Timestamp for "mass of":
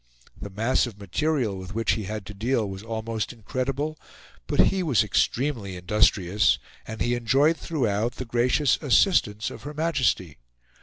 0.49-0.99